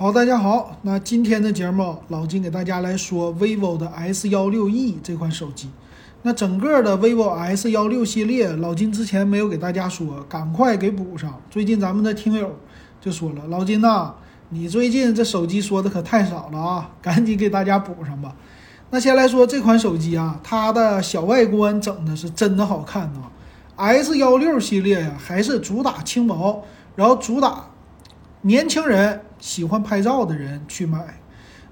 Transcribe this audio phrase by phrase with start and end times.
[0.00, 5.68] 好，大家好，那今天的节目，老金给大家来说 vivo 的 S 幺六 E 这款手机。
[6.22, 11.42] 那整个的 vivo S 幺六系列，老金之前没有给大家说，赶快给补上。
[11.50, 12.54] 最近咱们的听友
[13.00, 14.14] 就说了，老金呐，
[14.50, 18.36] 你最近这手机说的可太少了啊，赶紧给大家补上吧。
[18.90, 23.32] 那先来说这款手机啊，它的小外观整的是真的好看啊。
[23.74, 26.62] S 幺六系列呀，还是主打轻薄，
[26.94, 27.64] 然后主打
[28.42, 29.22] 年轻人。
[29.40, 31.20] 喜欢拍照的人去买，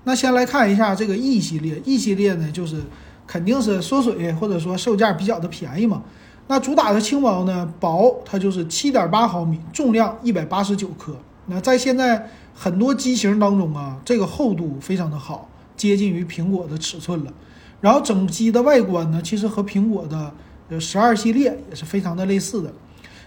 [0.04, 1.82] 那先来看一下这个 E 系列。
[1.84, 2.80] E 系列呢，就是
[3.26, 6.00] 肯定是缩水或者说售价比较的便宜嘛。
[6.46, 11.16] 那主打的轻薄呢，薄它就是七点八毫米，重量一百八十九克。
[11.46, 17.32] 那在现在很多机型当中啊，这个厚度非常的好，接近于苹果的尺寸了。
[17.80, 20.32] 然后整机的外观呢，其实和苹果的
[20.68, 22.72] 呃十二系列也是非常的类似的。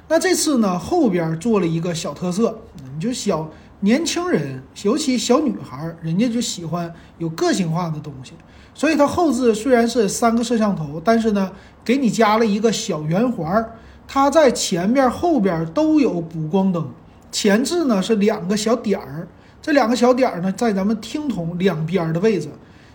[0.09, 2.59] 那这次呢，后边做了一个小特色，
[2.93, 3.49] 你就小。
[3.81, 8.33] 年轻人，尤其小女孩，人家就喜欢有个性化的东西，
[8.73, 11.49] 所以它后置虽然是三个摄像头，但是呢，
[11.85, 13.65] 给你加了一个小圆环，
[14.05, 16.85] 它在前边、后边都有补光灯。
[17.31, 19.25] 前置呢是两个小点儿，
[19.61, 22.49] 这两个小点儿呢在咱们听筒两边的位置。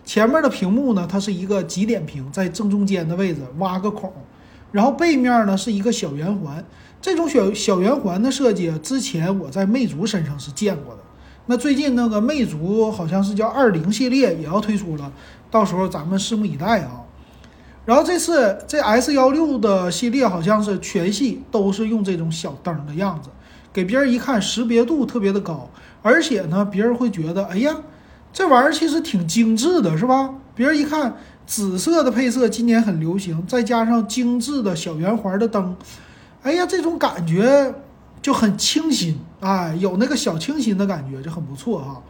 [0.05, 4.13] 前面的屏幕呢，它是一个极点屏，在正中间的位置挖个孔，
[4.75, 6.65] 然后背面呢是一个小圆环。
[7.01, 11.01] 这种小小圆环的设计，之前我在魅族身上是见过的。
[11.47, 15.13] 那最近那个魅族好像是叫二零系列也要推出了，
[15.49, 17.03] 到时候咱们拭目以待啊。
[17.85, 23.29] 然后这次这 S 幺六的系列好像是全系都是用这种小灯的样子，
[23.73, 25.71] 给别人一看识别度特别的高，
[26.03, 27.77] 而且呢，别人会觉得，哎呀，
[28.35, 30.35] 这玩意儿其实挺精致的，是吧？
[30.57, 35.77] 别人一看紫色的配色今年很流行，再加上精致的小圆环的灯。
[36.43, 37.73] 哎呀，这种感觉
[38.21, 42.03] 就很清新啊，有那个小清新的感觉，就很不错哈。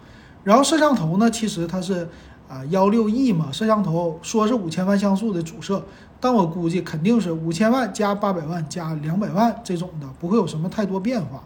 [0.42, 2.08] 然后摄像头呢，其实它是
[2.48, 5.84] 啊幺六 E 嘛，摄像头说是五千万像素的主摄，
[6.20, 11.42] 但我估计肯定是五千万加八百万加两百万这种的，不会有什么太多变化。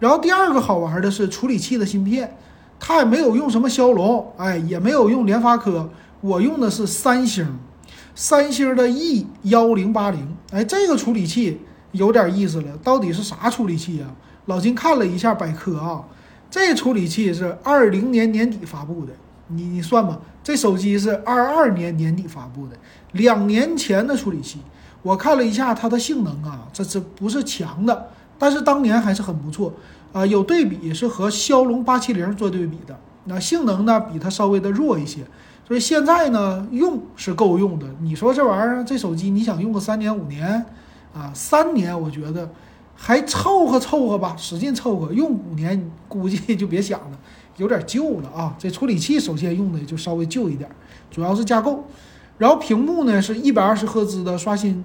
[0.00, 2.36] 然后第二个好玩的是处理器的芯片，
[2.84, 5.88] 它也没有用什么骁龙，哎，也没有用联发科，
[6.20, 7.46] 我用的是三星，
[8.12, 11.60] 三星的 E 幺零八零，哎，这个处理器。
[11.92, 14.08] 有点意思了，到底是啥处理器啊？
[14.46, 16.02] 老金看了一下百科啊，
[16.50, 19.12] 这处理器是二零年年底发布的，
[19.48, 22.76] 你你算吧，这手机是二二年年底发布的，
[23.12, 24.58] 两年前的处理器。
[25.02, 28.08] 我看了一下它的性能啊，这这不是强的，
[28.42, 29.72] 但是当年还是很不错
[30.12, 30.26] 啊。
[30.26, 35.20] 有对比是和骁龙八七零做对比的，那性能呢比它稍微的弱一些，
[35.64, 37.86] 所以现在呢用是够用的。
[38.00, 40.66] 你说这玩意儿这手机你想用个三年五年？
[41.14, 42.50] 啊，三年我觉得
[42.96, 45.12] 还凑合凑合吧，使劲凑合。
[45.12, 47.18] 用五年估计就别想了，
[47.58, 48.56] 有点旧了啊。
[48.58, 50.68] 这处理器首先用的就稍微旧一点，
[51.12, 51.84] 主要是架构。
[52.38, 54.82] 然后屏幕呢是一百二十赫兹的刷新，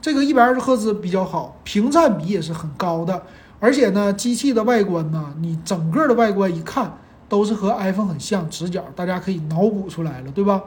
[0.00, 3.22] 这个一百二十赫兹比较好，屏占比也是很高的。
[3.58, 6.98] 而且呢，机器的外观呢，你整个的外观一看
[7.28, 10.62] 都是和 iPhone 很像，直角，大家可以脑补出来了，对吧？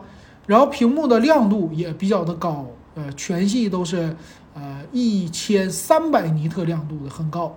[0.48, 4.16] 然后屏幕的亮度也比较的高，呃，全系都是。
[4.56, 7.56] 呃，一千三百尼特亮度的很高，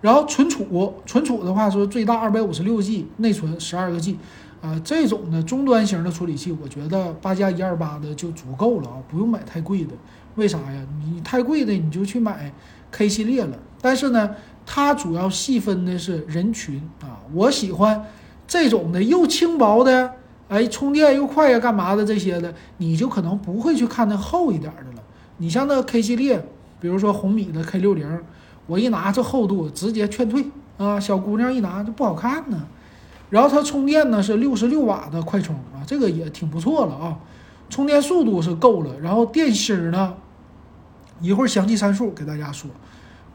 [0.00, 4.16] 然后存储存储的话说最大二百五十六 G 内存十二个 G，
[4.60, 9.92] 啊，这种的终端型的处理器，我觉得八加一二八的就足够了啊，不用买太贵的。
[10.34, 10.86] 为啥呀？
[11.04, 12.52] 你太贵的你就去买
[12.90, 13.56] K 系列了。
[13.80, 14.30] 但是呢，
[14.66, 18.04] 它主要细分的是人群啊，我喜欢
[18.46, 20.12] 这种的又轻薄的，
[20.48, 25.02] 哎，充电又快呀，干嘛的这些的，你就可能不会去看那厚一点的了。
[25.36, 26.44] 你像那 K 系列，
[26.80, 28.20] 比如说红米的 K 六零，
[28.66, 30.44] 我一拿这厚度直接劝退
[30.76, 30.98] 啊！
[30.98, 32.66] 小姑娘一拿就不好看呢。
[33.30, 37.18] 然后它充电呢是六十六瓦的快充啊，这个也挺不错了啊，
[37.68, 38.98] 充电速度是够了。
[39.00, 40.14] 然后电芯呢，
[41.20, 42.70] 一会儿详细参数给大家说。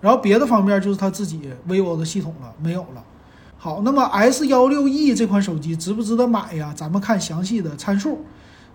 [0.01, 3.03] 然后别的方面就是它自己 vivo 的系统了，没有了。
[3.57, 6.73] 好，那么 S 幺六 E 这款手机值不值得买呀？
[6.75, 8.25] 咱们看详细的参数。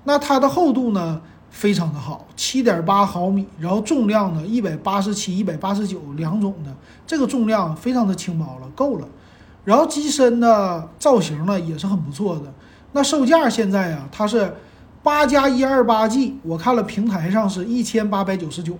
[0.04, 1.20] 那它的厚度呢？
[1.50, 6.70] 非常的好，七点八毫米，然后重量呢一百八十七、一百八十九两种的，
[7.06, 9.08] 这个重量非常的轻薄了，够了。
[9.64, 12.52] 然后机身的造型呢也是很不错的。
[12.93, 14.55] 那售价现在啊，它是
[15.02, 18.78] 八加一二八 G，我看了平台上是一千八百九十九，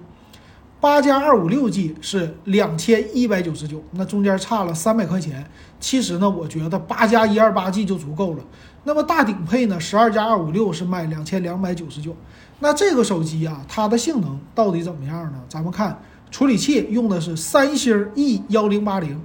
[0.81, 5.45] 八加二五六 G 是两千一百九十九，那中间差了三百块钱。
[5.79, 8.43] 其实呢，我觉得八加一二八 G 就足够了。
[8.85, 12.17] 那么大顶配呢，十二加二五六是卖两千两百九十九。
[12.61, 15.41] 那这个手机啊，它的性能到底怎么样呢？
[15.49, 19.21] 咱们看处理器用的是三星 E 幺零八零，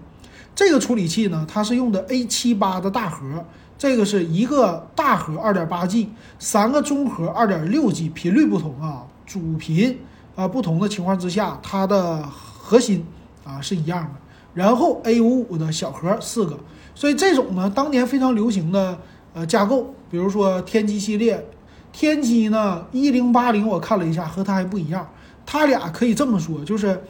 [0.55, 3.43] 这个处理器呢，它是用的 A 七八的大核，
[3.77, 9.99] 这个是一个大核二点八 G，三个中核二点六 G，频率不同啊，主频
[10.35, 13.05] 啊不同的情况之下，它的核心
[13.43, 14.11] 啊是一样的。
[14.53, 16.59] 然后 A 五五的小核四个，
[16.93, 18.99] 所以这种呢，当年非常流行的
[19.33, 21.43] 呃架构，比如说天玑系列，
[21.93, 25.07] 天玑呢一零八零我看了一下，和它还不一样，
[25.45, 27.01] 它俩可以这么说，就是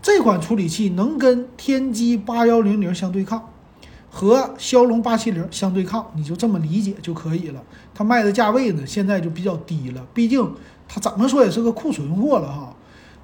[0.00, 3.50] 这款处理器能跟天玑八幺零零相对抗，
[4.08, 7.60] 和骁龙八七零相对抗，你就这么理解就可以了。
[7.92, 10.54] 它卖的价位呢，现在就比较低了，毕竟
[10.88, 12.74] 它怎么说也是个库存货了哈。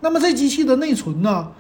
[0.01, 1.53] 那么这机器的内存呢？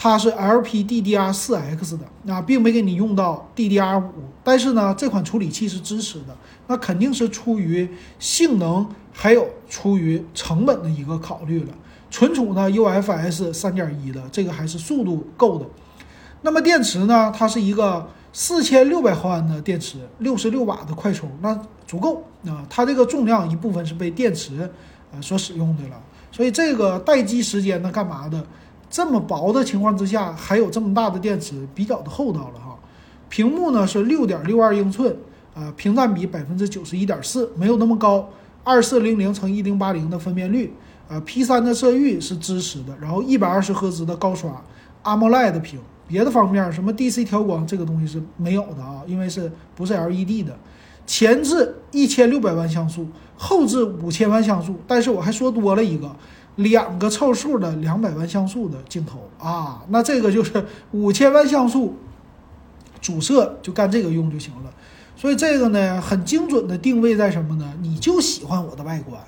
[0.00, 4.04] 它是 LPDDR4X 的，啊，并没给你用到 DDR5，
[4.44, 6.36] 但是呢，这款处理器是支持的，
[6.68, 7.88] 那肯定是出于
[8.20, 11.74] 性能还有出于成本的一个考虑了。
[12.12, 15.66] 存储呢，UFS 3.1的，这个还是速度够的。
[16.42, 22.64] 那么电池呢，它是一个四千六百毫安的电池，六十六瓦的快充，那足够啊。
[22.70, 24.70] 它这个重量一部分是被电池
[25.12, 26.00] 呃所使用的了，
[26.30, 28.46] 所以这个待机时间呢，干嘛的？
[28.90, 32.76] 这么薄的情况之下，还有这么大的电池，比较的厚道了哈。
[33.28, 35.14] 屏幕呢是六点六二英寸，
[35.54, 38.28] 啊，屏占比百分之九十一点四，没有那么高。
[38.64, 40.72] 二四零零乘一零八零的分辨率，
[41.08, 44.62] 啊，P 三的色域是支持的，然后一百二十赫兹的高刷
[45.04, 45.80] ，AMOLED 屏。
[46.06, 50.56] 别的方面，什么 DC 调光这个东西是没有的啊，因为是不是 LED 的。
[51.06, 53.06] 前置一千六百万像素，
[53.36, 56.10] 后置五千万像素，但是我还说多了一个。
[56.58, 61.96] 两个凑数的两百万像素的镜头啊，那这个就是五千万像素
[63.00, 64.70] 主摄就干这个用就行了。
[65.16, 67.72] 所以这个呢，很精准的定位在什么呢？
[67.80, 69.20] 你就喜欢我的外观，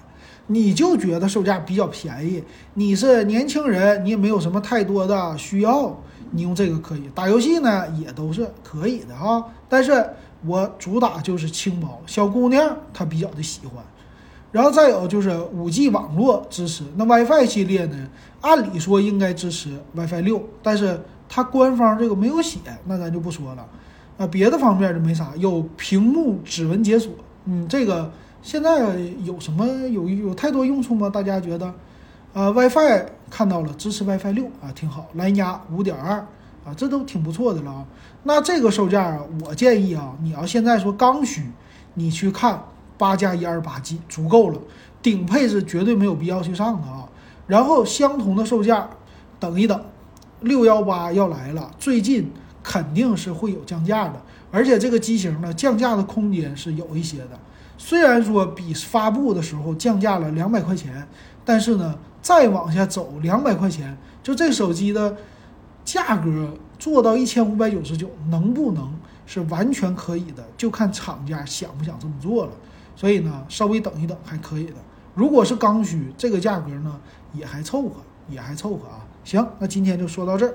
[0.49, 2.43] 你就觉得售价比较便宜，
[2.75, 5.97] 你是年轻人，你也没有什么太多的需要，
[6.33, 9.45] 你用这个可以打游戏呢，也都是可以的啊。
[9.69, 10.05] 但是
[10.45, 13.85] 我主打就是轻薄，小姑娘她比较的喜欢。
[14.53, 17.97] 然后再有就是五 G 网络支持，那 WiFi 系列呢？
[18.41, 23.67] 按理说应该支持 WiFi 六，但是它官方这个没有写，那咱就不说了。
[24.19, 25.33] 啊，别的方面就没啥。
[25.37, 27.13] 有屏幕指纹解锁，
[27.45, 28.11] 嗯，这个
[28.43, 28.81] 现在
[29.25, 31.09] 有什么有有太多用处吗？
[31.09, 31.73] 大家觉得？
[32.33, 35.07] 啊，WiFi 看到了，支持 WiFi 六啊，挺好。
[35.15, 36.17] 蓝牙五点二
[36.65, 37.87] 啊，这都挺不错的了啊。
[38.25, 41.45] 那这个售价啊，我建议啊，你要现在说刚需，
[41.95, 42.61] 你去看。
[43.01, 44.61] 八加一二八 G 足够了，
[45.01, 47.09] 顶配是绝对没有必要去上的啊。
[47.47, 48.89] 然后相同的售价，
[49.41, 49.83] 等一等，
[50.43, 52.31] 六幺八要来了，最近
[52.63, 57.41] 肯定是会有降价的，而且这个机型呢，降价的空间是有一些的。
[57.79, 61.09] 虽然说比发布的时候降价了两百块钱，
[61.45, 65.17] 但是呢，再往下走两百块钱，就这手机的
[65.83, 68.93] 价格做到一千五百九十九，能不能
[69.25, 70.45] 是完全可以的？
[70.59, 72.53] 就看厂家想不想这么做了。
[72.97, 74.75] 所以呢，稍微等一等还可以的。
[75.15, 77.01] 如果是刚需，这个价格呢
[77.33, 79.07] 也还凑合，也还凑合啊。
[79.25, 80.55] 行，那今天就说到这儿。